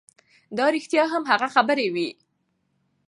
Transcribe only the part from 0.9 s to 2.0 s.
هم هغه خبرې